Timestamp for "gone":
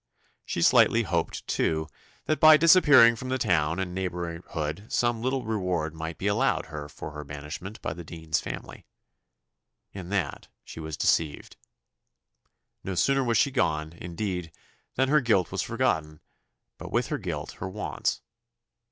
13.51-13.93